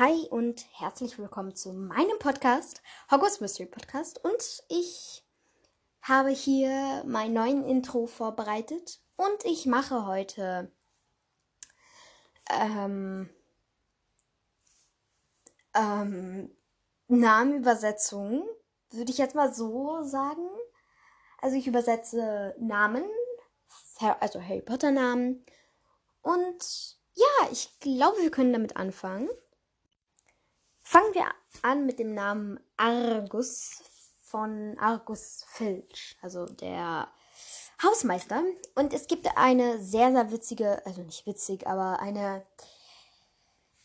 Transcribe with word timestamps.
Hi 0.00 0.26
und 0.30 0.64
herzlich 0.72 1.18
willkommen 1.18 1.54
zu 1.54 1.74
meinem 1.74 2.18
Podcast, 2.18 2.80
Hogwarts 3.10 3.42
Mystery 3.42 3.66
Podcast. 3.66 4.24
Und 4.24 4.62
ich 4.70 5.22
habe 6.00 6.30
hier 6.30 7.04
mein 7.06 7.34
neuen 7.34 7.62
Intro 7.64 8.06
vorbereitet 8.06 8.98
und 9.16 9.44
ich 9.44 9.66
mache 9.66 10.06
heute 10.06 10.72
ähm, 12.48 13.28
ähm, 15.74 16.50
Namenübersetzungen, 17.08 18.42
würde 18.92 19.10
ich 19.10 19.18
jetzt 19.18 19.34
mal 19.34 19.52
so 19.52 20.02
sagen. 20.02 20.48
Also 21.42 21.58
ich 21.58 21.66
übersetze 21.66 22.54
Namen, 22.58 23.04
also 24.18 24.40
Harry 24.40 24.62
Potter 24.62 24.92
Namen. 24.92 25.44
Und 26.22 26.96
ja, 27.12 27.48
ich 27.52 27.78
glaube, 27.80 28.16
wir 28.22 28.30
können 28.30 28.54
damit 28.54 28.78
anfangen. 28.78 29.28
Fangen 30.92 31.14
wir 31.14 31.26
an 31.62 31.86
mit 31.86 32.00
dem 32.00 32.14
Namen 32.14 32.58
Argus 32.76 33.80
von 34.24 34.76
Argus 34.80 35.44
Filch, 35.46 36.16
also 36.20 36.46
der 36.46 37.06
Hausmeister. 37.80 38.42
Und 38.74 38.92
es 38.92 39.06
gibt 39.06 39.28
eine 39.36 39.78
sehr, 39.78 40.10
sehr 40.10 40.32
witzige, 40.32 40.84
also 40.84 41.02
nicht 41.02 41.26
witzig, 41.26 41.68
aber 41.68 42.00
eine, 42.00 42.44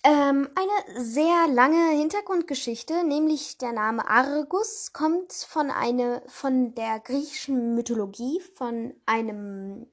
ähm, 0.04 0.50
eine 0.56 1.06
sehr 1.06 1.48
lange 1.48 1.92
Hintergrundgeschichte, 1.92 3.04
nämlich 3.04 3.60
der 3.60 3.74
Name 3.74 4.10
Argus 4.10 4.92
kommt 4.92 5.32
von 5.32 5.70
eine, 5.70 6.24
von 6.26 6.74
der 6.74 7.00
griechischen 7.02 7.76
Mythologie, 7.76 8.42
von 8.56 8.96
einem 9.06 9.86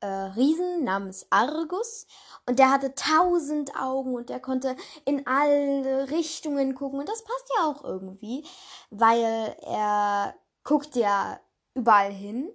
äh, 0.00 0.06
Riesen 0.06 0.84
namens 0.84 1.26
Argus. 1.30 2.06
Und 2.46 2.58
der 2.58 2.70
hatte 2.70 2.94
tausend 2.94 3.76
Augen 3.76 4.14
und 4.14 4.28
der 4.28 4.40
konnte 4.40 4.76
in 5.04 5.26
alle 5.26 6.10
Richtungen 6.10 6.74
gucken. 6.74 7.00
Und 7.00 7.08
das 7.08 7.22
passt 7.22 7.50
ja 7.56 7.66
auch 7.66 7.84
irgendwie, 7.84 8.44
weil 8.90 9.56
er 9.62 10.34
guckt 10.64 10.96
ja 10.96 11.40
überall 11.74 12.12
hin. 12.12 12.50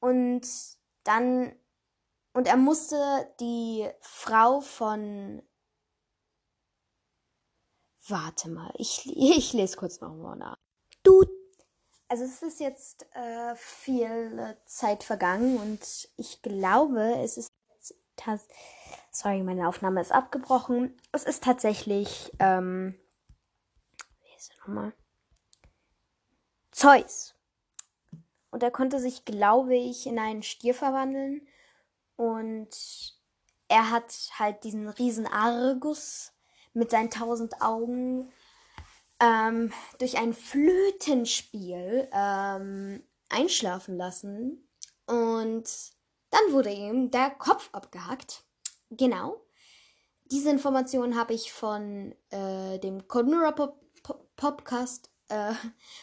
Und 0.00 0.46
dann 1.04 1.52
und 2.34 2.46
er 2.46 2.56
musste 2.56 3.30
die 3.40 3.88
Frau 4.00 4.60
von 4.60 5.42
Warte 8.08 8.50
mal, 8.50 8.72
ich, 8.78 9.06
ich 9.06 9.52
lese 9.52 9.76
kurz 9.76 10.00
nochmal 10.00 10.36
nach. 10.36 10.58
Du 11.04 11.24
also 12.12 12.24
es 12.24 12.42
ist 12.42 12.60
jetzt 12.60 13.06
äh, 13.14 13.54
viel 13.56 14.54
Zeit 14.66 15.02
vergangen 15.02 15.56
und 15.56 16.10
ich 16.18 16.42
glaube, 16.42 17.00
es 17.24 17.38
ist 17.38 17.48
sorry, 19.10 19.42
meine 19.42 19.66
Aufnahme 19.66 20.02
ist 20.02 20.12
abgebrochen. 20.12 20.94
Es 21.12 21.24
ist 21.24 21.42
tatsächlich 21.42 22.30
ähm, 22.38 23.00
wie 24.20 24.36
ist 24.36 24.50
er 24.50 24.58
nochmal? 24.58 24.92
Zeus. 26.70 27.34
Und 28.50 28.62
er 28.62 28.70
konnte 28.70 29.00
sich, 29.00 29.24
glaube 29.24 29.74
ich, 29.74 30.06
in 30.06 30.18
einen 30.18 30.42
Stier 30.42 30.74
verwandeln 30.74 31.48
und 32.16 33.16
er 33.68 33.90
hat 33.90 34.12
halt 34.38 34.64
diesen 34.64 34.86
riesen 34.86 35.26
Argus 35.26 36.34
mit 36.74 36.90
seinen 36.90 37.08
tausend 37.08 37.62
Augen 37.62 38.30
ähm, 39.22 39.72
durch 39.98 40.18
ein 40.18 40.34
Flötenspiel 40.34 42.08
ähm, 42.12 43.02
einschlafen 43.28 43.96
lassen. 43.96 44.68
Und 45.06 45.64
dann 46.30 46.52
wurde 46.52 46.70
ihm 46.70 47.10
der 47.10 47.30
Kopf 47.30 47.70
abgehackt. 47.72 48.44
Genau. 48.90 49.40
Diese 50.24 50.50
Information 50.50 51.16
habe 51.16 51.34
ich 51.34 51.52
von 51.52 52.14
äh, 52.30 52.78
dem 52.78 53.06
Conura 53.06 53.52
Pop 53.52 53.78
Podcast, 54.34 55.10
äh, 55.28 55.52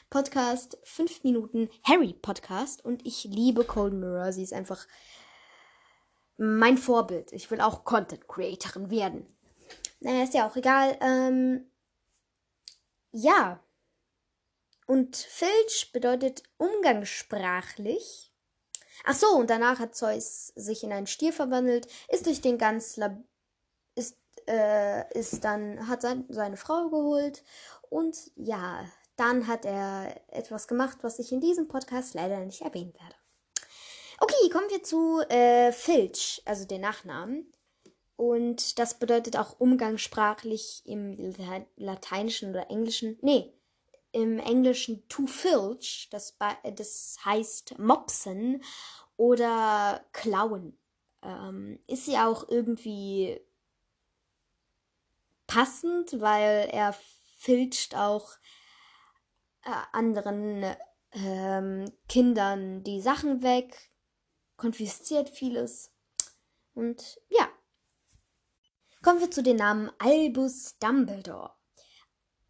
Podcast 0.09 0.77
5 0.83 1.23
Minuten 1.23 1.69
Harry 1.83 2.13
Podcast. 2.13 2.85
Und 2.85 3.05
ich 3.05 3.25
liebe 3.25 3.65
Cold 3.65 3.93
Mirror. 3.93 4.31
Sie 4.31 4.43
ist 4.43 4.53
einfach 4.53 4.87
mein 6.37 6.77
Vorbild. 6.77 7.33
Ich 7.33 7.51
will 7.51 7.59
auch 7.59 7.83
Content 7.83 8.27
Creatorin 8.29 8.89
werden. 8.89 9.27
Naja, 9.99 10.23
ist 10.23 10.33
ja 10.33 10.47
auch 10.47 10.55
egal. 10.55 10.97
Ähm, 11.01 11.69
ja. 13.11 13.63
Und 14.85 15.15
Filch 15.15 15.91
bedeutet 15.93 16.43
umgangssprachlich. 16.57 18.33
Ach 19.05 19.13
so, 19.13 19.27
und 19.27 19.49
danach 19.49 19.79
hat 19.79 19.95
Zeus 19.95 20.47
sich 20.55 20.83
in 20.83 20.91
einen 20.91 21.07
Stier 21.07 21.31
verwandelt, 21.31 21.87
ist 22.09 22.25
durch 22.25 22.41
den 22.41 22.57
ganz 22.57 22.97
Lab 22.97 23.17
ist 23.95 24.17
äh, 24.47 25.11
ist 25.17 25.43
dann 25.43 25.87
hat 25.87 26.01
sein, 26.01 26.25
seine 26.29 26.57
Frau 26.57 26.89
geholt 26.89 27.43
und 27.89 28.17
ja, 28.35 28.85
dann 29.15 29.47
hat 29.47 29.65
er 29.65 30.21
etwas 30.27 30.67
gemacht, 30.67 30.99
was 31.01 31.19
ich 31.19 31.31
in 31.31 31.41
diesem 31.41 31.67
Podcast 31.67 32.13
leider 32.13 32.39
nicht 32.39 32.61
erwähnen 32.61 32.93
werde. 32.93 33.15
Okay, 34.19 34.49
kommen 34.49 34.69
wir 34.69 34.83
zu 34.83 35.21
äh, 35.29 35.71
Filch, 35.71 36.41
also 36.45 36.65
den 36.65 36.81
Nachnamen. 36.81 37.53
Und 38.19 38.79
das 38.79 38.99
bedeutet 38.99 39.37
auch 39.37 39.61
umgangssprachlich 39.61 40.81
im 40.83 41.33
Lateinischen 41.77 42.49
oder 42.49 42.69
Englischen. 42.69 43.17
Nee, 43.21 43.53
im 44.11 44.39
Englischen 44.39 45.07
to 45.07 45.25
filch, 45.25 46.09
das, 46.11 46.37
das 46.75 47.17
heißt 47.23 47.79
mopsen 47.79 48.61
oder 49.15 50.03
klauen. 50.11 50.77
Ähm, 51.23 51.79
ist 51.87 52.09
ja 52.09 52.27
auch 52.27 52.49
irgendwie 52.49 53.39
passend, 55.47 56.19
weil 56.19 56.67
er 56.73 56.93
filcht 57.37 57.95
auch 57.95 58.33
äh, 59.63 59.71
anderen 59.93 60.75
ähm, 61.13 61.85
Kindern 62.09 62.83
die 62.83 62.99
Sachen 62.99 63.43
weg, 63.43 63.91
konfisziert 64.57 65.29
vieles. 65.29 65.93
Und 66.73 67.21
ja, 67.29 67.47
Kommen 69.09 69.21
wir 69.21 69.31
zu 69.31 69.41
den 69.41 69.55
Namen 69.55 69.89
Albus 69.97 70.77
Dumbledore. 70.77 71.49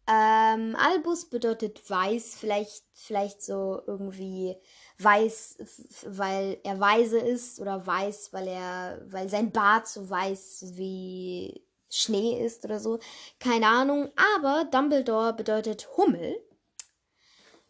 Ähm, 0.06 0.76
Albus 0.76 1.30
bedeutet 1.30 1.88
weiß, 1.88 2.34
vielleicht, 2.38 2.84
vielleicht 2.92 3.40
so 3.40 3.80
irgendwie 3.86 4.58
weiß, 4.98 5.56
weil 6.04 6.60
er 6.62 6.78
weise 6.78 7.18
ist 7.18 7.60
oder 7.60 7.86
weiß, 7.86 8.34
weil 8.34 8.46
er, 8.46 9.00
weil 9.06 9.30
sein 9.30 9.52
Bart 9.52 9.88
so 9.88 10.10
weiß 10.10 10.72
wie 10.74 11.64
Schnee 11.88 12.44
ist 12.44 12.62
oder 12.66 12.78
so. 12.78 12.98
Keine 13.38 13.66
Ahnung. 13.66 14.10
Aber 14.36 14.66
Dumbledore 14.66 15.32
bedeutet 15.32 15.88
Hummel. 15.96 16.36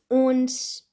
Und 0.09 0.51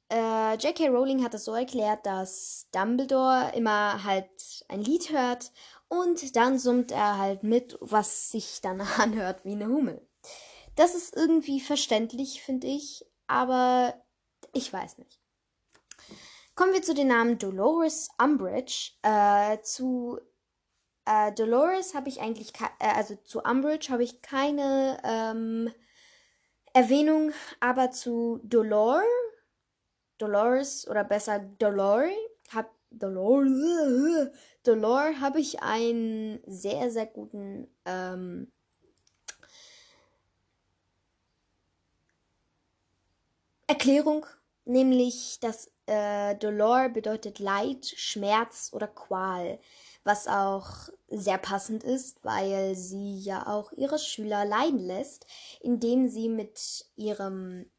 äh, 0.09 0.53
J.K. 0.53 0.89
Rowling 0.89 1.23
hat 1.23 1.33
es 1.33 1.45
so 1.45 1.55
erklärt, 1.55 2.05
dass 2.05 2.67
Dumbledore 2.71 3.53
immer 3.55 4.03
halt 4.03 4.29
ein 4.67 4.83
Lied 4.83 5.11
hört 5.11 5.51
und 5.89 6.35
dann 6.35 6.59
summt 6.59 6.91
er 6.91 7.17
halt 7.17 7.43
mit, 7.43 7.77
was 7.81 8.31
sich 8.31 8.61
dann 8.61 8.81
anhört 8.97 9.45
wie 9.45 9.53
eine 9.53 9.67
Hummel. 9.67 10.07
Das 10.75 10.95
ist 10.95 11.15
irgendwie 11.15 11.59
verständlich, 11.59 12.41
finde 12.43 12.67
ich, 12.67 13.05
aber 13.27 13.95
ich 14.53 14.71
weiß 14.71 14.99
nicht. 14.99 15.19
Kommen 16.55 16.73
wir 16.73 16.81
zu 16.81 16.93
den 16.93 17.07
Namen 17.07 17.37
Dolores 17.37 18.09
Umbridge. 18.21 18.93
Äh, 19.03 19.59
zu 19.61 20.19
äh, 21.05 21.31
Dolores 21.33 21.95
habe 21.95 22.09
ich 22.09 22.19
eigentlich, 22.19 22.51
äh, 22.79 22.93
also 22.95 23.15
zu 23.15 23.41
Umbridge 23.41 23.89
habe 23.91 24.03
ich 24.03 24.21
keine 24.21 24.99
ähm, 25.03 25.71
Erwähnung, 26.73 27.31
aber 27.59 27.91
zu 27.91 28.39
Dolor, 28.43 29.01
Dolores 30.17 30.87
oder 30.87 31.03
besser 31.03 31.39
Dolore, 31.39 32.11
habe 32.53 32.69
Dolor, 32.89 33.45
Dolor 34.63 35.19
habe 35.19 35.39
ich 35.39 35.61
einen 35.61 36.39
sehr, 36.45 36.89
sehr 36.91 37.05
guten 37.05 37.67
ähm, 37.85 38.51
Erklärung, 43.67 44.25
nämlich 44.65 45.39
dass 45.41 45.71
äh, 45.87 46.35
Dolor 46.35 46.89
bedeutet 46.89 47.39
Leid, 47.39 47.85
Schmerz 47.85 48.71
oder 48.73 48.87
Qual, 48.87 49.59
was 50.03 50.27
auch 50.27 50.89
sehr 51.09 51.37
passend 51.37 51.83
ist, 51.83 52.23
weil 52.23 52.75
sie 52.75 53.19
ja 53.19 53.47
auch 53.47 53.71
ihre 53.73 53.99
Schüler 53.99 54.45
leiden 54.45 54.79
lässt, 54.79 55.25
indem 55.59 56.07
sie 56.07 56.29
mit 56.29 56.85
ihrem 56.95 57.69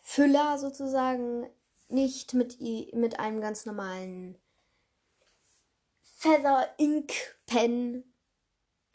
Füller 0.00 0.58
sozusagen 0.58 1.48
nicht 1.92 2.34
mit, 2.34 2.60
mit 2.94 3.18
einem 3.20 3.40
ganz 3.40 3.66
normalen 3.66 4.38
Feather 6.00 6.74
Ink 6.78 7.12
Pen, 7.46 8.04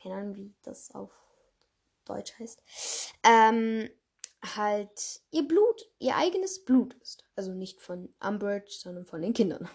keine 0.02 0.16
Ahnung, 0.16 0.36
wie 0.36 0.54
das 0.64 0.92
auf 0.92 1.12
Deutsch 2.06 2.34
heißt, 2.40 2.62
ähm, 3.24 3.90
halt 4.56 5.22
ihr 5.32 5.48
Blut, 5.48 5.90
ihr 6.00 6.16
eigenes 6.16 6.64
Blut 6.64 6.94
ist. 7.02 7.26
Also 7.36 7.52
nicht 7.54 7.82
von 7.82 8.14
Umbridge, 8.20 8.72
sondern 8.72 9.06
von 9.06 9.22
den 9.22 9.34
Kindern. 9.34 9.70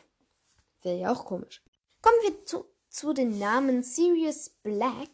Wäre 0.83 0.99
ja 0.99 1.13
auch 1.13 1.27
komisch. 1.27 1.63
Kommen 2.01 2.17
wir 2.23 2.47
zu 2.47 2.73
zu 2.93 3.15
den 3.15 3.39
Namen 3.39 3.83
Sirius 3.83 4.51
Black. 4.63 5.09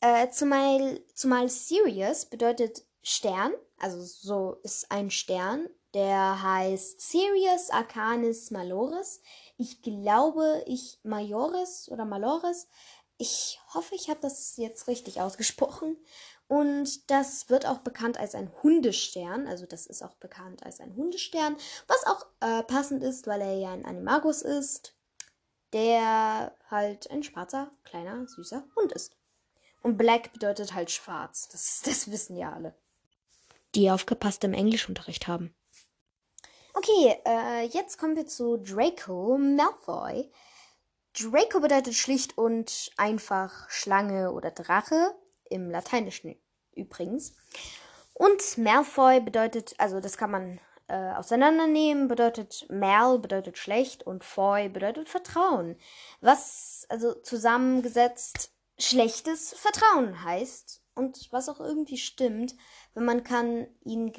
Äh, 0.00 0.28
zumal, 0.30 1.00
zumal 1.14 1.48
Sirius 1.48 2.26
bedeutet 2.26 2.84
Stern, 3.02 3.54
also 3.78 4.00
so 4.00 4.60
ist 4.62 4.90
ein 4.90 5.10
Stern, 5.10 5.68
der 5.94 6.42
heißt 6.42 7.00
Sirius 7.00 7.70
Arcanis 7.70 8.50
Maloris. 8.50 9.20
Ich 9.56 9.82
glaube, 9.82 10.62
ich 10.66 10.98
Majoris 11.02 11.88
oder 11.90 12.04
Maloris. 12.04 12.68
Ich 13.18 13.60
hoffe, 13.74 13.94
ich 13.94 14.08
habe 14.08 14.20
das 14.20 14.56
jetzt 14.56 14.88
richtig 14.88 15.20
ausgesprochen. 15.20 15.96
Und 16.48 17.10
das 17.10 17.48
wird 17.48 17.66
auch 17.66 17.78
bekannt 17.78 18.18
als 18.18 18.34
ein 18.34 18.50
Hundestern. 18.62 19.46
Also 19.46 19.64
das 19.66 19.86
ist 19.86 20.02
auch 20.02 20.14
bekannt 20.16 20.64
als 20.64 20.80
ein 20.80 20.94
Hundestern. 20.96 21.56
Was 21.86 22.06
auch 22.06 22.26
äh, 22.40 22.62
passend 22.64 23.02
ist, 23.02 23.26
weil 23.26 23.40
er 23.40 23.54
ja 23.54 23.72
ein 23.72 23.84
Animagus 23.84 24.42
ist, 24.42 24.94
der 25.72 26.56
halt 26.70 27.10
ein 27.10 27.22
schwarzer, 27.22 27.70
kleiner, 27.84 28.26
süßer 28.26 28.64
Hund 28.76 28.92
ist. 28.92 29.16
Und 29.82 29.96
Black 29.96 30.32
bedeutet 30.32 30.74
halt 30.74 30.90
schwarz. 30.90 31.48
Das, 31.48 31.82
das 31.84 32.10
wissen 32.10 32.36
ja 32.36 32.52
alle. 32.52 32.74
Die 33.74 33.90
aufgepasst 33.90 34.44
im 34.44 34.52
Englischunterricht 34.52 35.28
haben. 35.28 35.54
Okay, 36.74 37.16
äh, 37.26 37.66
jetzt 37.66 37.98
kommen 37.98 38.16
wir 38.16 38.26
zu 38.26 38.56
Draco 38.56 39.36
Malfoy. 39.36 40.30
Draco 41.12 41.60
bedeutet 41.60 41.94
schlicht 41.94 42.38
und 42.38 42.90
einfach 42.96 43.68
Schlange 43.68 44.32
oder 44.32 44.50
Drache, 44.50 45.14
im 45.50 45.70
Lateinischen 45.70 46.34
übrigens. 46.74 47.34
Und 48.14 48.56
Malfoy 48.56 49.20
bedeutet, 49.20 49.74
also 49.76 50.00
das 50.00 50.16
kann 50.16 50.30
man 50.30 50.60
äh, 50.88 51.12
auseinandernehmen, 51.14 52.08
bedeutet 52.08 52.66
Mal 52.70 53.18
bedeutet 53.18 53.58
schlecht 53.58 54.06
und 54.06 54.24
Foy 54.24 54.70
bedeutet 54.70 55.10
Vertrauen. 55.10 55.76
Was 56.20 56.86
also 56.88 57.12
zusammengesetzt 57.14 58.50
schlechtes 58.78 59.54
Vertrauen 59.54 60.24
heißt 60.24 60.82
und 60.94 61.28
was 61.30 61.48
auch 61.48 61.60
irgendwie 61.60 61.98
stimmt, 61.98 62.54
wenn 62.94 63.04
man 63.04 63.24
kann 63.24 63.66
ihn 63.84 64.12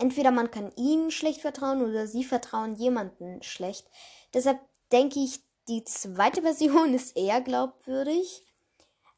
entweder 0.00 0.30
man 0.30 0.50
kann 0.50 0.72
ihnen 0.76 1.10
schlecht 1.10 1.40
vertrauen 1.40 1.82
oder 1.82 2.06
sie 2.06 2.24
vertrauen 2.24 2.74
jemanden 2.74 3.42
schlecht. 3.42 3.86
Deshalb 4.34 4.60
denke 4.92 5.20
ich, 5.20 5.40
die 5.68 5.84
zweite 5.84 6.42
Version 6.42 6.94
ist 6.94 7.16
eher 7.16 7.40
glaubwürdig. 7.40 8.46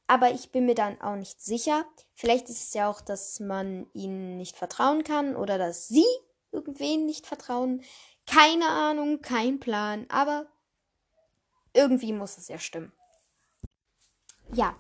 Aber 0.06 0.32
ich 0.32 0.50
bin 0.50 0.66
mir 0.66 0.74
dann 0.74 1.00
auch 1.00 1.16
nicht 1.16 1.40
sicher. 1.40 1.86
Vielleicht 2.14 2.50
ist 2.50 2.62
es 2.62 2.74
ja 2.74 2.90
auch, 2.90 3.00
dass 3.00 3.40
man 3.40 3.86
ihnen 3.94 4.36
nicht 4.36 4.56
vertrauen 4.56 5.04
kann 5.04 5.36
oder 5.36 5.56
dass 5.56 5.88
sie 5.88 6.04
irgendwen 6.50 7.06
nicht 7.06 7.26
vertrauen. 7.26 7.82
Keine 8.26 8.68
Ahnung, 8.68 9.22
kein 9.22 9.58
Plan. 9.58 10.06
Aber 10.10 10.46
irgendwie 11.72 12.12
muss 12.12 12.36
es 12.36 12.48
ja 12.48 12.58
stimmen. 12.58 12.92
Ja, 14.52 14.76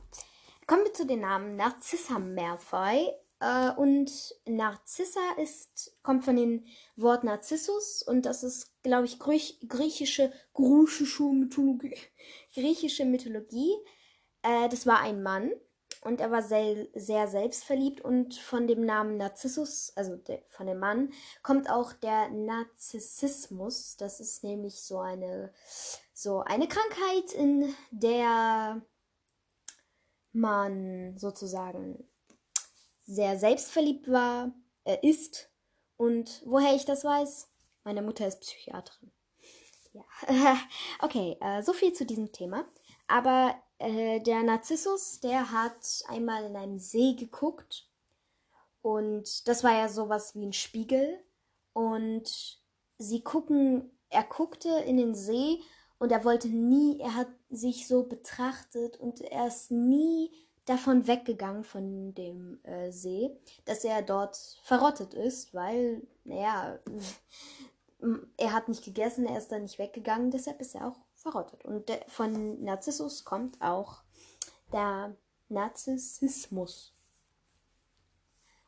kommen 0.66 0.84
wir 0.84 0.92
zu 0.92 1.06
den 1.06 1.20
Namen 1.20 1.56
Narcissa 1.56 2.18
Malfoy. 2.18 3.10
Äh, 3.42 3.72
und 3.72 4.36
Narzissa 4.46 5.20
ist, 5.36 5.96
kommt 6.02 6.24
von 6.24 6.36
dem 6.36 6.64
Wort 6.94 7.24
Narzissus 7.24 8.02
und 8.02 8.24
das 8.24 8.44
ist, 8.44 8.70
glaube 8.84 9.06
ich, 9.06 9.18
Griech, 9.18 9.58
griechische, 9.68 10.32
griechische 10.54 11.24
Mythologie. 11.24 11.96
Griechische 12.54 13.04
Mythologie. 13.04 13.74
Äh, 14.42 14.68
das 14.68 14.86
war 14.86 15.00
ein 15.00 15.24
Mann 15.24 15.50
und 16.02 16.20
er 16.20 16.30
war 16.30 16.42
sehr, 16.42 16.86
sehr 16.94 17.26
selbstverliebt 17.26 18.00
und 18.00 18.36
von 18.36 18.68
dem 18.68 18.86
Namen 18.86 19.16
Narzissus, 19.16 19.92
also 19.96 20.14
de, 20.14 20.42
von 20.48 20.68
dem 20.68 20.78
Mann, 20.78 21.12
kommt 21.42 21.68
auch 21.68 21.92
der 21.92 22.30
Narzissismus. 22.30 23.96
Das 23.96 24.20
ist 24.20 24.44
nämlich 24.44 24.82
so 24.82 25.00
eine, 25.00 25.52
so 26.14 26.40
eine 26.42 26.68
Krankheit, 26.68 27.32
in 27.32 27.74
der 27.90 28.82
man 30.32 31.18
sozusagen 31.18 32.08
sehr 33.04 33.38
selbstverliebt 33.38 34.10
war, 34.10 34.52
äh, 34.84 34.98
ist. 35.02 35.50
Und 35.96 36.42
woher 36.44 36.74
ich 36.74 36.84
das 36.84 37.04
weiß? 37.04 37.48
Meine 37.84 38.02
Mutter 38.02 38.26
ist 38.26 38.40
Psychiaterin. 38.40 39.12
Ja. 39.92 40.04
okay, 41.00 41.36
äh, 41.40 41.62
so 41.62 41.72
viel 41.72 41.92
zu 41.92 42.06
diesem 42.06 42.32
Thema. 42.32 42.64
Aber 43.06 43.54
äh, 43.78 44.20
der 44.20 44.42
Narzissus, 44.42 45.20
der 45.20 45.52
hat 45.52 46.04
einmal 46.08 46.44
in 46.44 46.56
einen 46.56 46.78
See 46.78 47.14
geguckt. 47.14 47.88
Und 48.80 49.46
das 49.48 49.62
war 49.62 49.72
ja 49.72 49.88
sowas 49.88 50.34
wie 50.34 50.46
ein 50.46 50.52
Spiegel. 50.52 51.22
Und 51.72 52.58
sie 52.98 53.22
gucken, 53.22 53.90
er 54.08 54.24
guckte 54.24 54.68
in 54.68 54.96
den 54.96 55.14
See 55.14 55.60
und 55.98 56.12
er 56.12 56.24
wollte 56.24 56.48
nie, 56.48 57.00
er 57.00 57.14
hat 57.14 57.28
sich 57.48 57.86
so 57.86 58.04
betrachtet 58.04 58.98
und 58.98 59.20
er 59.20 59.46
ist 59.46 59.70
nie 59.70 60.30
davon 60.64 61.06
weggegangen 61.06 61.64
von 61.64 62.14
dem 62.14 62.62
äh, 62.64 62.90
See, 62.92 63.30
dass 63.64 63.84
er 63.84 64.02
dort 64.02 64.36
verrottet 64.62 65.14
ist, 65.14 65.54
weil, 65.54 66.06
naja, 66.24 66.78
er 68.36 68.52
hat 68.52 68.68
nicht 68.68 68.84
gegessen, 68.84 69.26
er 69.26 69.38
ist 69.38 69.50
dann 69.50 69.62
nicht 69.62 69.78
weggegangen, 69.78 70.30
deshalb 70.30 70.60
ist 70.60 70.74
er 70.74 70.88
auch 70.88 70.98
verrottet. 71.14 71.64
Und 71.64 71.88
de, 71.88 71.98
von 72.08 72.62
Narzissus 72.62 73.24
kommt 73.24 73.60
auch 73.60 74.02
der 74.72 75.16
Narzissmus. 75.48 76.94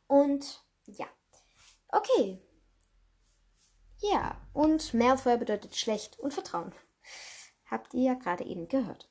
Und 0.07 0.63
ja, 0.85 1.07
okay. 1.89 2.41
Ja, 3.99 4.39
und 4.53 4.93
Malfoy 4.93 5.37
bedeutet 5.37 5.75
schlecht 5.75 6.19
und 6.19 6.33
Vertrauen. 6.33 6.73
Habt 7.65 7.93
ihr 7.93 8.03
ja 8.03 8.13
gerade 8.13 8.43
eben 8.45 8.67
gehört. 8.67 9.09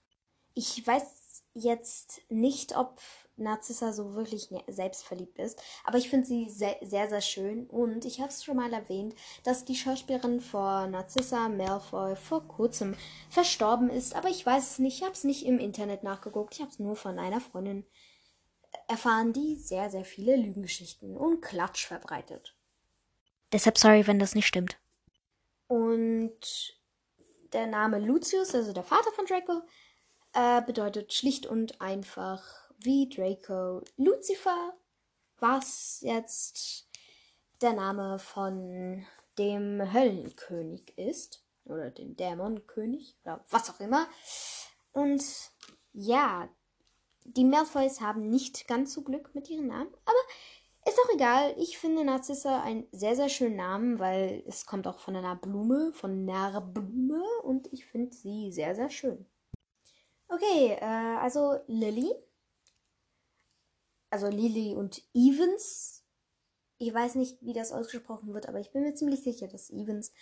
Ich 0.55 0.87
weiß 0.87 1.24
jetzt 1.55 2.21
nicht, 2.29 2.77
ob 2.77 3.01
Narzissa 3.37 3.93
so 3.93 4.15
wirklich 4.15 4.51
ne-, 4.51 4.65
selbstverliebt 4.69 5.39
ist, 5.39 5.61
aber 5.85 5.99
ich 5.99 6.09
finde 6.09 6.27
sie 6.27 6.49
sehr, 6.51 6.77
sehr, 6.83 7.09
sehr 7.09 7.21
schön 7.21 7.67
und 7.67 8.05
ich 8.05 8.21
habe 8.21 8.29
es 8.29 8.45
schon 8.45 8.57
mal 8.57 8.73
erwähnt, 8.73 9.15
dass 9.43 9.65
die 9.65 9.75
Schauspielerin 9.75 10.41
vor 10.41 10.87
Narzissa 10.87 11.49
Malfoy 11.49 12.17
vor 12.17 12.47
kurzem 12.47 12.95
verstorben 13.31 13.91
ist, 13.91 14.15
aber 14.15 14.29
ich 14.29 14.45
weiß 14.45 14.73
es 14.73 14.79
nicht, 14.79 14.99
ich 14.99 15.03
habe 15.03 15.15
es 15.15 15.25
nicht 15.25 15.47
im 15.47 15.59
Internet 15.59 16.05
nachgeguckt, 16.05 16.55
ich 16.55 16.61
habe 16.61 16.71
es 16.71 16.79
nur 16.79 16.97
von 16.97 17.19
einer 17.19 17.41
Freundin 17.41 17.85
erfahren, 18.89 19.33
die 19.33 19.57
sehr, 19.57 19.91
sehr 19.91 20.05
viele 20.05 20.37
Lügengeschichten 20.37 21.17
und 21.17 21.41
Klatsch 21.41 21.87
verbreitet. 21.87 22.57
Deshalb 23.53 23.79
sorry, 23.79 24.07
wenn 24.07 24.19
das 24.19 24.35
nicht 24.35 24.47
stimmt. 24.47 24.79
Und 25.69 26.77
der 27.53 27.67
Name 27.67 27.99
Lucius, 27.99 28.55
also 28.55 28.73
der 28.73 28.83
Vater 28.83 29.13
von 29.13 29.27
Draco, 29.27 29.63
äh, 30.35 30.63
bedeutet 30.63 31.13
schlicht 31.13 31.47
und 31.47 31.81
einfach 31.81 32.43
wie 32.79 33.09
Draco 33.09 33.83
Lucifer, 33.97 34.75
was 35.39 36.01
jetzt 36.03 36.89
der 37.61 37.73
Name 37.73 38.19
von 38.19 39.07
dem 39.39 39.93
Höllenkönig 39.93 40.97
ist. 40.99 41.43
Oder 41.65 41.91
dem 41.91 42.15
Dämonenkönig 42.15 43.17
oder 43.25 43.43
was 43.49 43.71
auch 43.71 43.81
immer. 43.81 44.07
Und 44.93 45.25
ja, 45.95 46.49
die 47.25 47.45
Malfoys 47.45 48.03
haben 48.03 48.29
nicht 48.29 48.69
ganz 48.69 48.93
so 48.93 49.03
Glück 49.03 49.35
mit 49.35 49.49
ihren 49.49 49.69
Namen, 49.69 49.89
aber 50.05 50.19
ist 50.87 50.99
auch 51.01 51.15
egal. 51.15 51.55
Ich 51.59 51.79
finde 51.79 52.05
Narzissa 52.05 52.63
einen 52.63 52.87
sehr, 52.93 53.17
sehr 53.17 53.31
schönen 53.31 53.57
Namen, 53.57 53.99
weil 53.99 54.45
es 54.47 54.67
kommt 54.67 54.87
auch 54.87 54.99
von 54.99 55.17
einer 55.17 55.37
Blume, 55.37 55.93
von 55.95 56.29
einer 56.29 56.61
Blume 56.61 57.23
und 57.43 57.73
ich 57.73 57.87
finde 57.87 58.15
sie 58.15 58.53
sehr, 58.53 58.75
sehr 58.75 58.91
schön. 58.91 59.27
Okay, 60.35 60.77
äh, 60.81 60.85
also 61.21 61.61
Lily. 61.69 62.13
Also 64.11 64.29
Lily 64.29 64.75
und 64.75 65.01
Evans. 65.15 66.03
Ich 66.79 66.93
weiß 66.93 67.15
nicht, 67.15 67.39
wie 67.41 67.53
das 67.53 67.71
ausgesprochen 67.71 68.35
wird, 68.35 68.49
aber 68.49 68.59
ich 68.59 68.73
bin 68.73 68.83
mir 68.83 68.95
ziemlich 68.95 69.23
sicher, 69.23 69.47
dass 69.47 69.71
Evans. 69.71 70.13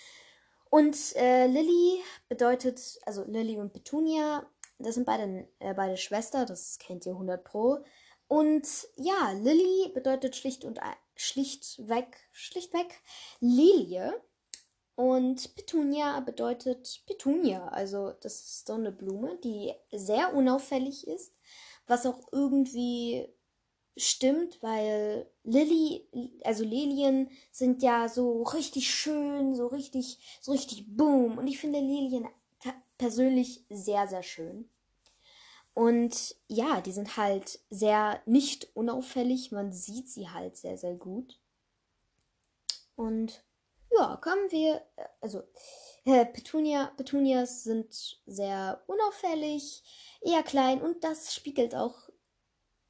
Und 0.69 1.17
äh, 1.17 1.47
Lily 1.47 2.03
bedeutet, 2.29 2.99
also 3.07 3.25
Lily 3.25 3.57
und 3.57 3.73
Petunia, 3.73 4.47
das 4.79 4.97
sind 4.97 5.07
beide, 5.07 5.49
äh, 5.61 5.73
beide 5.73 5.97
Schwester, 5.97 6.45
das 6.45 6.79
kennt 6.79 7.07
ihr 7.07 7.13
100 7.13 7.43
Pro. 7.43 7.83
Und 8.29 8.67
ja, 8.97 9.33
Lily 9.33 9.93
bedeutet 9.95 10.37
schlicht 10.37 10.65
und 10.67 10.79
schlichtweg, 11.17 12.19
schlichtweg 12.33 13.01
Lilie. 13.41 14.13
Und 15.03 15.57
Petunia 15.57 16.21
bedeutet 16.21 17.03
Petunia. 17.07 17.67
Also 17.71 18.13
das 18.21 18.35
ist 18.35 18.67
so 18.69 18.75
eine 18.75 18.93
Blume, 18.93 19.37
die 19.43 19.73
sehr 19.91 20.33
unauffällig 20.33 21.09
ist, 21.09 21.35
was 21.89 22.07
auch 22.07 22.21
irgendwie 22.31 23.29
stimmt, 23.97 24.63
weil 24.63 25.29
Lily, 25.43 26.09
also 26.45 26.63
Lilien 26.63 27.31
sind 27.51 27.83
ja 27.83 28.09
so 28.09 28.45
richtig 28.45 28.95
schön, 28.95 29.57
so 29.57 29.67
richtig, 29.67 30.39
so 30.41 30.53
richtig 30.53 30.85
boom. 30.97 31.37
Und 31.37 31.49
ich 31.49 31.59
finde 31.59 31.81
Lilien 31.81 32.29
persönlich 32.97 33.65
sehr, 33.71 34.07
sehr 34.07 34.23
schön. 34.23 34.71
Und 35.75 36.37
ja, 36.47 36.81
die 36.81 36.93
sind 36.93 37.17
halt 37.17 37.59
sehr 37.71 38.23
nicht 38.25 38.69
unauffällig. 38.77 39.51
Man 39.51 39.73
sieht 39.73 40.09
sie 40.09 40.29
halt 40.29 40.57
sehr, 40.57 40.79
sehr 40.79 40.95
gut. 40.95 41.41
Und 42.95 43.43
ja, 43.97 44.17
kommen 44.17 44.51
wir, 44.51 44.83
äh, 44.97 45.05
also 45.21 45.43
äh, 46.05 46.27
Petunia, 46.27 46.93
Petunias 46.97 47.65
sind 47.65 48.21
sehr 48.27 48.83
unauffällig, 48.87 49.83
eher 50.21 50.43
klein 50.43 50.83
und 50.83 51.05
das 51.05 51.35
spiegelt 51.35 51.75
auch 51.75 52.09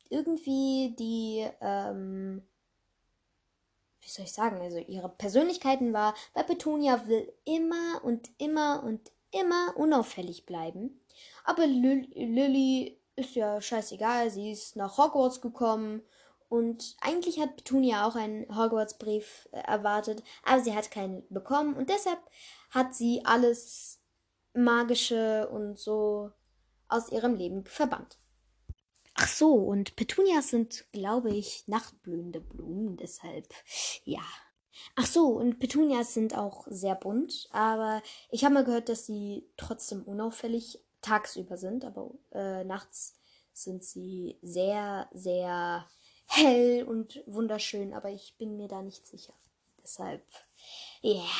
irgendwie 0.09 0.95
die, 0.99 1.49
ähm, 1.61 2.43
wie 4.01 4.09
soll 4.09 4.25
ich 4.25 4.33
sagen, 4.33 4.61
also 4.61 4.79
ihre 4.79 5.09
Persönlichkeiten 5.09 5.93
war, 5.93 6.15
weil 6.35 6.45
Petunia 6.45 7.07
will 7.07 7.33
immer 7.45 8.03
und 8.05 8.31
immer 8.39 8.83
und 8.85 9.11
immer 9.31 9.75
unauffällig 9.77 10.45
bleiben. 10.45 11.01
Aber 11.45 11.67
Lily 11.67 13.01
ist 13.17 13.35
ja 13.35 13.61
scheißegal, 13.61 14.31
sie 14.31 14.53
ist 14.53 14.77
nach 14.77 14.99
Hogwarts 14.99 15.41
gekommen 15.41 16.03
und 16.53 16.97
eigentlich 17.01 17.41
hat 17.41 17.57
Petunia 17.57 18.07
auch 18.07 18.15
einen 18.15 18.47
Hogwarts-Brief 18.55 19.49
äh, 19.53 19.61
erwartet, 19.61 20.23
aber 20.45 20.63
sie 20.63 20.75
hat 20.75 20.91
keinen 20.91 21.27
bekommen 21.31 21.75
und 21.75 21.89
deshalb 21.89 22.19
hat 22.69 22.95
sie 22.95 23.23
alles 23.25 24.03
Magische 24.53 25.49
und 25.49 25.79
so 25.79 26.31
aus 26.89 27.11
ihrem 27.11 27.37
Leben 27.37 27.65
verbannt. 27.65 28.19
Ach 29.15 29.29
so, 29.29 29.55
und 29.55 29.97
Petunias 29.97 30.51
sind, 30.51 30.85
glaube 30.93 31.31
ich, 31.31 31.67
nachtblühende 31.69 32.43
Blumen, 32.43 32.99
deshalb 32.99 33.49
ja. 34.05 34.21
Ach 34.95 35.07
so, 35.07 35.29
und 35.29 35.59
Petunias 35.59 36.13
sind 36.13 36.37
auch 36.37 36.67
sehr 36.69 36.97
bunt, 36.97 37.49
aber 37.51 38.03
ich 38.31 38.45
habe 38.45 38.53
mal 38.53 38.65
gehört, 38.65 38.91
dass 38.91 39.07
sie 39.07 39.49
trotzdem 39.57 40.03
unauffällig 40.03 40.85
tagsüber 41.01 41.57
sind, 41.57 41.87
aber 41.87 42.11
äh, 42.31 42.63
nachts 42.65 43.15
sind 43.55 43.85
sie 43.85 44.39
sehr, 44.43 45.09
sehr 45.13 45.87
hell 46.27 46.85
und 46.85 47.23
wunderschön, 47.27 47.93
aber 47.93 48.11
ich 48.11 48.37
bin 48.39 48.57
mir 48.57 48.69
da 48.69 48.83
nicht 48.83 49.07
sicher. 49.07 49.35
Deshalb, 49.83 50.25
ja. 51.01 51.15
Yeah. 51.15 51.31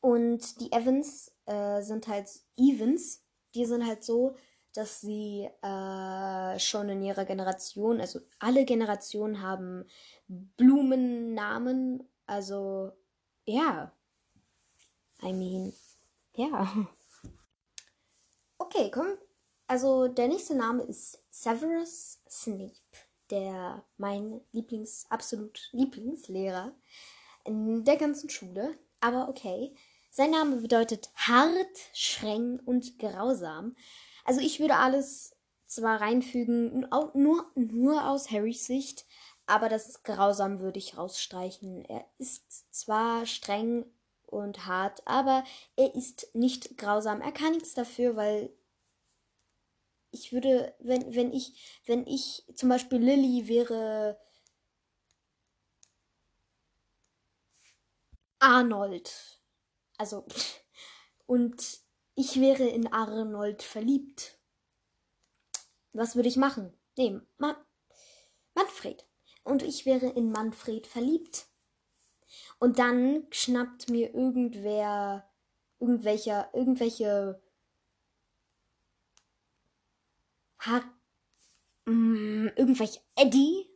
Und 0.00 0.60
die 0.60 0.70
Evans 0.70 1.32
äh, 1.46 1.82
sind 1.82 2.06
halt 2.06 2.30
Evans. 2.56 3.24
Die 3.54 3.64
sind 3.64 3.84
halt 3.84 4.04
so, 4.04 4.36
dass 4.72 5.00
sie 5.00 5.48
äh, 5.62 6.58
schon 6.58 6.88
in 6.90 7.02
ihrer 7.02 7.24
Generation, 7.24 8.00
also 8.00 8.20
alle 8.38 8.64
Generationen 8.64 9.42
haben 9.42 9.84
Blumennamen. 10.28 12.08
Also, 12.26 12.92
ja. 13.46 13.90
I 15.22 15.32
mean, 15.32 15.72
ja. 16.34 16.86
Okay, 18.58 18.90
komm. 18.92 19.18
Also, 19.66 20.08
der 20.08 20.28
nächste 20.28 20.54
Name 20.54 20.84
ist 20.84 21.20
Severus 21.30 22.20
Snape 22.28 22.72
der 23.30 23.84
mein 23.96 24.40
Lieblings, 24.52 25.06
absolut 25.10 25.68
Lieblingslehrer 25.72 26.72
in 27.44 27.84
der 27.84 27.96
ganzen 27.96 28.30
Schule. 28.30 28.76
Aber 29.00 29.28
okay. 29.28 29.74
Sein 30.10 30.30
Name 30.30 30.56
bedeutet 30.56 31.10
hart, 31.14 31.76
streng 31.92 32.58
und 32.64 32.98
grausam. 32.98 33.76
Also 34.24 34.40
ich 34.40 34.60
würde 34.60 34.76
alles 34.76 35.36
zwar 35.66 36.00
reinfügen, 36.00 36.88
nur, 37.12 37.50
nur 37.54 38.08
aus 38.08 38.30
Harrys 38.30 38.66
Sicht, 38.66 39.04
aber 39.46 39.68
das 39.68 39.88
ist 39.88 40.04
grausam 40.04 40.60
würde 40.60 40.78
ich 40.78 40.96
rausstreichen. 40.96 41.84
Er 41.84 42.04
ist 42.18 42.72
zwar 42.74 43.26
streng 43.26 43.84
und 44.24 44.66
hart, 44.66 45.06
aber 45.06 45.44
er 45.76 45.94
ist 45.94 46.34
nicht 46.34 46.78
grausam. 46.78 47.20
Er 47.20 47.32
kann 47.32 47.52
nichts 47.52 47.74
dafür, 47.74 48.16
weil 48.16 48.50
ich 50.16 50.32
würde, 50.32 50.74
wenn, 50.78 51.14
wenn 51.14 51.32
ich, 51.32 51.80
wenn 51.84 52.06
ich 52.06 52.44
zum 52.54 52.70
Beispiel 52.70 52.98
Lilly 52.98 53.48
wäre 53.48 54.18
Arnold. 58.38 59.40
Also, 59.98 60.26
und 61.26 61.80
ich 62.14 62.40
wäre 62.40 62.66
in 62.66 62.86
Arnold 62.92 63.62
verliebt. 63.62 64.38
Was 65.92 66.16
würde 66.16 66.28
ich 66.28 66.36
machen? 66.36 66.72
Nee, 66.96 67.20
Ma 67.38 67.56
Manfred. 68.54 69.06
Und 69.44 69.62
ich 69.62 69.84
wäre 69.84 70.06
in 70.06 70.32
Manfred 70.32 70.86
verliebt. 70.86 71.46
Und 72.58 72.78
dann 72.78 73.26
schnappt 73.30 73.90
mir 73.90 74.14
irgendwer, 74.14 75.30
irgendwelcher, 75.78 76.50
irgendwelche 76.54 77.42
Har 80.66 80.82
mm, 81.86 82.48
irgendwelche 82.56 83.00
Eddie? 83.14 83.68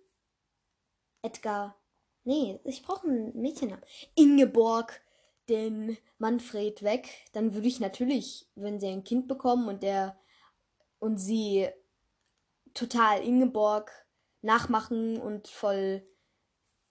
Edgar. 1.23 1.77
Nee, 2.25 2.61
ich 2.65 2.83
brauche 2.83 3.07
einen 3.07 3.41
Mädchennamen. 3.41 3.85
Ingeborg 4.15 5.01
den 5.49 5.99
Manfred 6.19 6.83
weg, 6.83 7.09
dann 7.33 7.55
würde 7.55 7.67
ich 7.67 7.81
natürlich, 7.81 8.49
wenn 8.55 8.79
sie 8.79 8.87
ein 8.87 9.05
Kind 9.05 9.27
bekommen 9.27 9.69
und 9.69 9.83
der 9.83 10.17
und 11.01 11.19
sie 11.19 11.69
total 12.73 13.23
Ingeborg 13.25 13.91
nachmachen 14.43 15.21
und 15.21 15.49
voll 15.49 16.07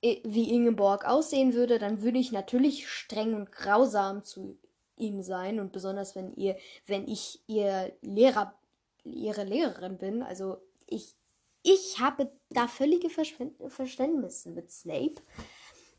wie 0.02 0.54
Ingeborg 0.54 1.06
aussehen 1.06 1.54
würde, 1.54 1.78
dann 1.78 2.02
würde 2.02 2.20
ich 2.20 2.32
natürlich 2.32 2.90
streng 2.90 3.34
und 3.34 3.52
grausam 3.52 4.24
zu 4.24 4.58
ihm 4.96 5.22
sein 5.22 5.60
und 5.60 5.72
besonders 5.72 6.16
wenn 6.16 6.34
ihr, 6.36 6.58
wenn 6.86 7.08
ich 7.08 7.42
ihr 7.48 7.94
Lehrer 8.02 8.59
ihre 9.04 9.44
Lehrerin 9.44 9.98
bin. 9.98 10.24
Also 10.24 10.62
ich, 10.86 11.16
ich 11.64 12.00
habe 12.00 12.32
da 12.50 12.68
völlige 12.68 13.10
Verständnis 13.10 14.46
mit 14.46 14.72
Snape. 14.72 15.22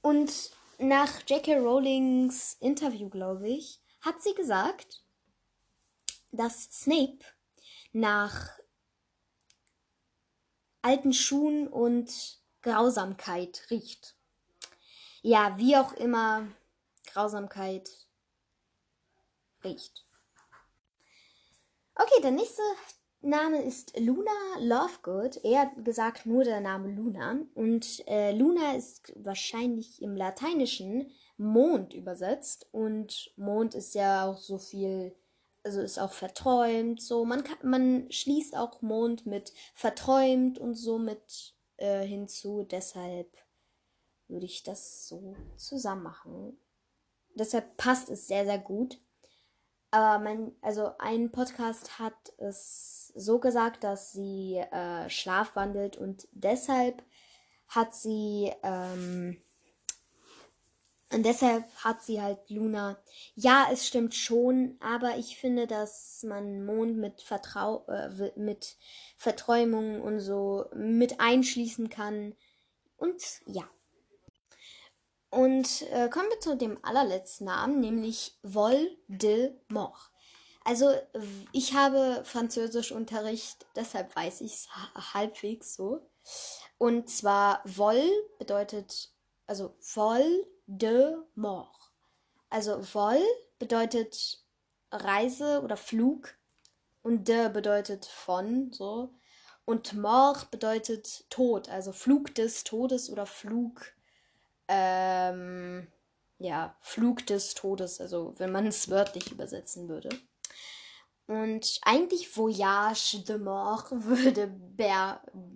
Und 0.03 0.51
nach 0.79 1.21
J.K. 1.29 1.59
Rowlings 1.59 2.55
Interview, 2.61 3.09
glaube 3.11 3.49
ich, 3.49 3.81
hat 4.01 4.23
sie 4.23 4.35
gesagt, 4.35 5.05
dass 6.33 6.65
Snape 6.65 7.19
nach 7.93 8.59
alten 10.83 11.13
Schuhen 11.13 11.69
und 11.69 12.41
Grausamkeit 12.63 13.67
riecht. 13.71 14.17
Ja, 15.23 15.59
wie 15.59 15.77
auch 15.77 15.93
immer 15.93 16.49
Grausamkeit 17.07 17.91
riecht. 19.63 20.07
Okay, 22.03 22.23
der 22.23 22.31
nächste 22.31 22.63
Name 23.21 23.63
ist 23.63 23.99
Luna 24.01 24.31
Lovegood. 24.59 25.45
Eher 25.45 25.71
gesagt 25.85 26.25
nur 26.25 26.45
der 26.45 26.61
Name 26.61 26.89
Luna. 26.89 27.41
Und 27.55 28.03
äh, 28.09 28.33
Luna 28.33 28.75
ist 28.75 29.13
wahrscheinlich 29.17 30.01
im 30.01 30.17
Lateinischen 30.17 31.11
Mond 31.37 31.93
übersetzt. 31.93 32.67
Und 32.73 33.35
Mond 33.37 33.75
ist 33.75 33.95
ja 33.95 34.25
auch 34.25 34.39
so 34.39 34.57
viel, 34.57 35.15
also 35.63 35.83
ist 35.83 35.99
auch 35.99 36.15
verträumt. 36.15 37.03
So, 37.03 37.27
man 37.27 37.45
kann, 37.45 37.59
man 37.63 38.11
schließt 38.11 38.57
auch 38.57 38.81
Mond 38.81 39.27
mit 39.27 39.53
verträumt 39.75 40.59
und 40.59 40.77
so 40.77 40.99
mit 40.99 41.55
äh, 41.77 42.01
hinzu. 42.07 42.63
Deshalb 42.63 43.31
würde 44.27 44.47
ich 44.47 44.63
das 44.63 45.07
so 45.07 45.37
zusammen 45.59 46.05
machen. 46.05 46.59
Deshalb 47.35 47.77
passt 47.77 48.09
es 48.09 48.27
sehr, 48.27 48.47
sehr 48.47 48.59
gut. 48.59 48.99
Aber 49.91 50.23
mein, 50.23 50.53
also 50.63 50.93
ein 50.99 51.33
Podcast 51.33 51.99
hat 51.99 52.33
es 52.39 53.13
so 53.17 53.41
gesagt, 53.41 53.83
dass 53.83 54.13
sie 54.13 54.57
äh, 54.57 55.09
schlafwandelt 55.11 55.97
und 55.97 56.29
deshalb 56.33 57.03
hat 57.67 57.95
sie 57.95 58.53
ähm, 58.63 59.43
und 61.13 61.27
deshalb 61.27 61.65
hat 61.75 62.03
sie 62.03 62.23
halt 62.23 62.39
Luna. 62.51 62.97
Ja, 63.35 63.69
es 63.73 63.85
stimmt 63.87 64.15
schon, 64.15 64.77
aber 64.79 65.17
ich 65.17 65.37
finde, 65.39 65.67
dass 65.67 66.23
man 66.23 66.65
Mond 66.65 66.99
mit 66.99 67.21
Vertrau 67.21 67.85
äh, 67.89 68.31
mit 68.37 68.77
Verträumung 69.17 70.03
und 70.03 70.21
so 70.21 70.67
mit 70.73 71.19
einschließen 71.19 71.89
kann. 71.89 72.37
Und 72.97 73.23
ja. 73.47 73.69
Und 75.31 75.83
äh, 75.93 76.09
kommen 76.09 76.29
wir 76.29 76.41
zu 76.41 76.57
dem 76.57 76.79
allerletzten 76.83 77.47
Namen, 77.47 77.81
nämlich 77.81 78.37
Voldemort. 78.43 80.11
Also 80.65 80.93
ich 81.53 81.75
habe 81.75 82.23
Französischunterricht, 82.25 83.67
deshalb 83.77 84.15
weiß 84.15 84.43
ich 84.43 84.53
es 84.53 84.69
halbwegs 85.15 85.75
so. 85.75 86.01
Und 86.79 87.09
zwar 87.09 87.63
Vol 87.65 88.03
bedeutet, 88.39 89.13
also 89.47 89.75
Vol 89.81 90.47
de 90.67 91.17
mort. 91.35 91.93
Also 92.51 92.83
Vol 92.83 93.23
bedeutet 93.59 94.45
Reise 94.91 95.63
oder 95.63 95.77
Flug 95.77 96.35
und 97.03 97.29
de 97.29 97.49
bedeutet 97.49 98.05
von, 98.05 98.73
so. 98.73 99.15
Und 99.65 99.95
mort 99.95 100.51
bedeutet 100.51 101.31
Tod, 101.31 101.69
also 101.69 101.93
Flug 101.93 102.35
des 102.35 102.65
Todes 102.65 103.09
oder 103.09 103.25
Flug 103.25 103.93
ähm, 104.71 105.89
ja, 106.39 106.77
Flug 106.81 107.27
des 107.27 107.55
Todes, 107.55 108.01
also 108.01 108.35
wenn 108.39 108.53
man 108.53 108.67
es 108.67 108.89
wörtlich 108.89 109.31
übersetzen 109.33 109.89
würde. 109.89 110.09
Und 111.27 111.79
eigentlich 111.83 112.37
Voyage 112.37 113.23
de 113.27 113.39
Mort 113.39 113.91
würde 113.91 114.47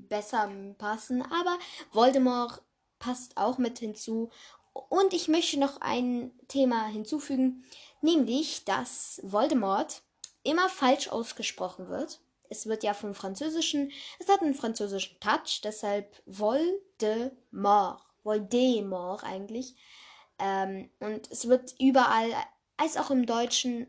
besser 0.09 0.51
passen, 0.79 1.23
aber 1.23 1.59
Voldemort 1.93 2.63
passt 2.99 3.37
auch 3.37 3.59
mit 3.59 3.79
hinzu. 3.79 4.31
Und 4.73 5.13
ich 5.13 5.29
möchte 5.29 5.59
noch 5.59 5.81
ein 5.81 6.33
Thema 6.49 6.87
hinzufügen, 6.87 7.65
nämlich, 8.03 8.65
dass 8.65 9.21
Voldemort 9.23 10.03
immer 10.43 10.69
falsch 10.69 11.09
ausgesprochen 11.09 11.89
wird. 11.89 12.21
Es 12.49 12.67
wird 12.67 12.83
ja 12.83 12.95
vom 12.95 13.15
Französischen, 13.15 13.91
es 14.19 14.29
hat 14.29 14.43
einen 14.43 14.55
französischen 14.55 15.19
Touch, 15.21 15.61
deshalb 15.63 16.21
Voldemort, 16.27 18.03
Voldemort 18.25 19.23
eigentlich. 19.23 19.77
Ähm, 20.39 20.91
und 21.01 21.31
es 21.31 21.49
wird 21.49 21.75
überall, 21.79 22.33
als 22.77 22.97
auch 22.97 23.11
im 23.11 23.27
Deutschen, 23.27 23.87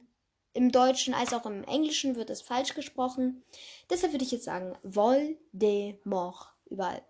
im 0.53 0.71
Deutschen 0.71 1.13
als 1.13 1.33
auch 1.33 1.45
im 1.45 1.63
Englischen 1.63 2.15
wird 2.15 2.29
es 2.29 2.41
falsch 2.41 2.75
gesprochen. 2.75 3.43
Deshalb 3.89 4.13
würde 4.13 4.23
ich 4.23 4.31
jetzt 4.31 4.45
sagen 4.45 4.77
Voldemort 4.83 6.53
überall. 6.69 7.03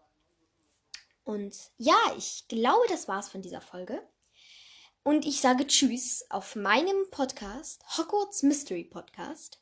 Und 1.24 1.55
ja, 1.77 1.98
ich 2.17 2.48
glaube, 2.48 2.86
das 2.89 3.08
war's 3.08 3.29
von 3.29 3.41
dieser 3.41 3.62
Folge. 3.62 4.01
Und 5.03 5.25
ich 5.25 5.41
sage 5.41 5.67
Tschüss 5.67 6.25
auf 6.29 6.55
meinem 6.55 7.10
Podcast, 7.12 7.84
Hogwarts 7.98 8.41
Mystery 8.41 8.84
Podcast. 8.84 9.60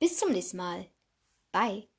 Bis 0.00 0.18
zum 0.18 0.32
nächsten 0.32 0.56
Mal. 0.56 0.90
Bye. 1.52 1.93